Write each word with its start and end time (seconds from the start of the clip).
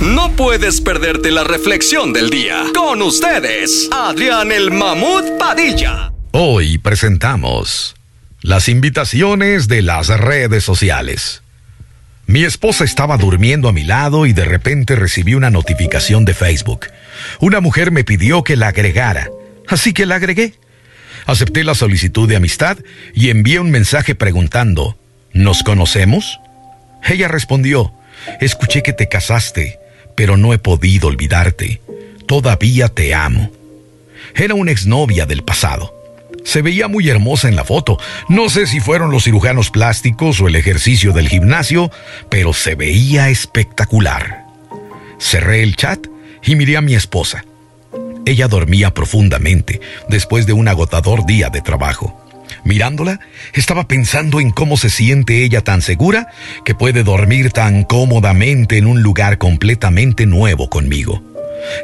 No 0.00 0.30
puedes 0.36 0.80
perderte 0.80 1.32
la 1.32 1.42
reflexión 1.42 2.12
del 2.12 2.30
día. 2.30 2.62
Con 2.72 3.02
ustedes, 3.02 3.88
Adrián 3.90 4.52
el 4.52 4.70
Mamut 4.70 5.24
Padilla. 5.40 6.12
Hoy 6.30 6.78
presentamos 6.78 7.96
las 8.40 8.68
invitaciones 8.68 9.66
de 9.66 9.82
las 9.82 10.06
redes 10.06 10.62
sociales. 10.62 11.42
Mi 12.26 12.44
esposa 12.44 12.84
estaba 12.84 13.16
durmiendo 13.16 13.68
a 13.68 13.72
mi 13.72 13.82
lado 13.82 14.26
y 14.26 14.32
de 14.32 14.44
repente 14.44 14.94
recibí 14.94 15.34
una 15.34 15.50
notificación 15.50 16.24
de 16.24 16.34
Facebook. 16.34 16.86
Una 17.40 17.60
mujer 17.60 17.90
me 17.90 18.04
pidió 18.04 18.44
que 18.44 18.54
la 18.54 18.68
agregara, 18.68 19.28
así 19.66 19.92
que 19.92 20.06
la 20.06 20.14
agregué. 20.14 20.54
Acepté 21.26 21.64
la 21.64 21.74
solicitud 21.74 22.28
de 22.28 22.36
amistad 22.36 22.78
y 23.14 23.30
envié 23.30 23.58
un 23.58 23.72
mensaje 23.72 24.14
preguntando, 24.14 24.96
¿nos 25.32 25.64
conocemos? 25.64 26.38
Ella 27.04 27.26
respondió, 27.26 27.92
escuché 28.40 28.84
que 28.84 28.92
te 28.92 29.08
casaste, 29.08 29.80
pero 30.18 30.36
no 30.36 30.52
he 30.52 30.58
podido 30.58 31.06
olvidarte. 31.06 31.80
Todavía 32.26 32.88
te 32.88 33.14
amo. 33.14 33.52
Era 34.34 34.54
una 34.54 34.72
exnovia 34.72 35.26
del 35.26 35.44
pasado. 35.44 35.94
Se 36.42 36.60
veía 36.60 36.88
muy 36.88 37.08
hermosa 37.08 37.46
en 37.46 37.54
la 37.54 37.62
foto. 37.62 37.98
No 38.28 38.48
sé 38.48 38.66
si 38.66 38.80
fueron 38.80 39.12
los 39.12 39.22
cirujanos 39.22 39.70
plásticos 39.70 40.40
o 40.40 40.48
el 40.48 40.56
ejercicio 40.56 41.12
del 41.12 41.28
gimnasio, 41.28 41.92
pero 42.28 42.52
se 42.52 42.74
veía 42.74 43.28
espectacular. 43.28 44.44
Cerré 45.20 45.62
el 45.62 45.76
chat 45.76 46.08
y 46.42 46.56
miré 46.56 46.76
a 46.76 46.80
mi 46.80 46.96
esposa. 46.96 47.44
Ella 48.26 48.48
dormía 48.48 48.92
profundamente 48.92 49.80
después 50.08 50.46
de 50.46 50.52
un 50.52 50.66
agotador 50.66 51.26
día 51.26 51.48
de 51.48 51.60
trabajo. 51.60 52.17
Mirándola, 52.68 53.18
estaba 53.54 53.88
pensando 53.88 54.40
en 54.40 54.50
cómo 54.50 54.76
se 54.76 54.90
siente 54.90 55.42
ella 55.42 55.62
tan 55.62 55.80
segura 55.80 56.28
que 56.66 56.74
puede 56.74 57.02
dormir 57.02 57.50
tan 57.50 57.82
cómodamente 57.82 58.76
en 58.76 58.86
un 58.86 59.02
lugar 59.02 59.38
completamente 59.38 60.26
nuevo 60.26 60.68
conmigo. 60.68 61.22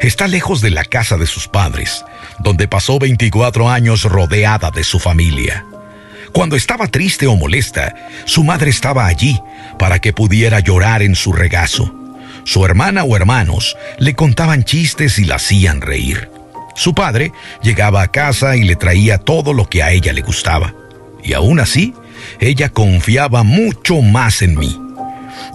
Está 0.03 0.29
lejos 0.29 0.61
de 0.61 0.69
la 0.69 0.85
casa 0.85 1.17
de 1.17 1.25
sus 1.25 1.49
padres, 1.49 2.05
donde 2.41 2.69
pasó 2.69 2.99
24 2.99 3.71
años 3.71 4.03
rodeada 4.03 4.71
de 4.71 4.85
su 4.85 4.99
familia. 4.99 5.65
Cuando 6.35 6.55
estaba 6.55 6.87
triste 6.87 7.27
o 7.27 7.35
molesta, 7.35 7.95
su 8.27 8.45
madre 8.45 8.69
estaba 8.69 9.07
allí 9.07 9.41
para 9.79 10.01
que 10.01 10.13
pudiera 10.13 10.61
llorar 10.61 11.01
en 11.01 11.15
su 11.15 11.33
regazo. 11.33 11.95
Su 12.45 12.63
hermana 12.67 13.05
o 13.05 13.17
hermanos 13.17 13.75
le 13.99 14.15
contaban 14.15 14.65
chistes 14.65 15.19
y 15.19 15.25
la 15.25 15.37
hacían 15.37 15.81
reír. 15.81 16.34
Su 16.75 16.95
padre 16.95 17.33
llegaba 17.63 18.03
a 18.03 18.09
casa 18.09 18.57
y 18.57 18.65
le 18.65 18.77
traía 18.77 19.19
todo 19.19 19.53
lo 19.53 19.69
que 19.69 19.83
a 19.83 19.93
ella 19.93 20.13
le 20.13 20.23
gustaba. 20.23 20.75
Y 21.23 21.33
aún 21.33 21.61
así, 21.61 21.95
ella 22.41 22.69
confiaba 22.69 23.43
mucho 23.43 24.03
más 24.03 24.43
en 24.43 24.59
mí. 24.59 24.79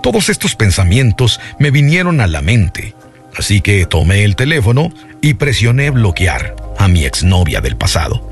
Todos 0.01 0.29
estos 0.29 0.55
pensamientos 0.55 1.39
me 1.59 1.71
vinieron 1.71 2.21
a 2.21 2.27
la 2.27 2.41
mente, 2.41 2.95
así 3.37 3.61
que 3.61 3.85
tomé 3.85 4.23
el 4.23 4.35
teléfono 4.35 4.91
y 5.21 5.35
presioné 5.35 5.89
bloquear 5.89 6.55
a 6.77 6.87
mi 6.87 7.05
exnovia 7.05 7.61
del 7.61 7.75
pasado. 7.75 8.29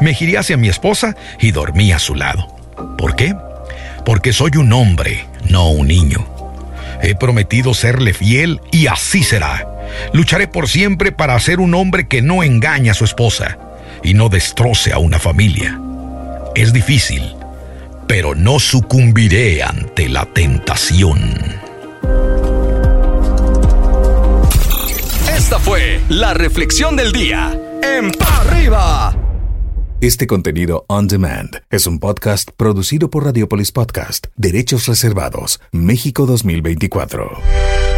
Me 0.00 0.14
giré 0.14 0.38
hacia 0.38 0.56
mi 0.56 0.68
esposa 0.68 1.16
y 1.40 1.52
dormí 1.52 1.92
a 1.92 1.98
su 1.98 2.14
lado. 2.14 2.46
¿Por 2.98 3.16
qué? 3.16 3.34
Porque 4.04 4.32
soy 4.32 4.52
un 4.56 4.72
hombre, 4.72 5.26
no 5.48 5.70
un 5.70 5.88
niño. 5.88 6.26
He 7.02 7.14
prometido 7.14 7.74
serle 7.74 8.12
fiel 8.12 8.60
y 8.70 8.86
así 8.86 9.22
será. 9.22 9.66
Lucharé 10.12 10.48
por 10.48 10.68
siempre 10.68 11.12
para 11.12 11.38
ser 11.40 11.60
un 11.60 11.74
hombre 11.74 12.08
que 12.08 12.22
no 12.22 12.42
engaña 12.42 12.92
a 12.92 12.94
su 12.94 13.04
esposa 13.04 13.58
y 14.02 14.14
no 14.14 14.28
destroce 14.28 14.92
a 14.92 14.98
una 14.98 15.18
familia. 15.18 15.80
Es 16.54 16.72
difícil, 16.72 17.34
pero 18.06 18.34
no 18.34 18.58
sucumbiré 18.58 19.62
ante 19.62 20.08
la 20.08 20.26
tentación. 20.26 21.36
Esta 25.34 25.58
fue 25.58 26.00
la 26.08 26.34
reflexión 26.34 26.96
del 26.96 27.12
día 27.12 27.58
en 27.82 28.12
Pa' 28.12 28.40
Arriba. 28.40 29.16
Este 30.00 30.26
contenido 30.26 30.84
on 30.88 31.06
demand 31.06 31.62
es 31.70 31.86
un 31.86 32.00
podcast 32.00 32.50
producido 32.56 33.08
por 33.08 33.24
Radiopolis 33.24 33.70
Podcast, 33.70 34.26
Derechos 34.36 34.86
Reservados, 34.86 35.60
México 35.70 36.26
2024. 36.26 37.91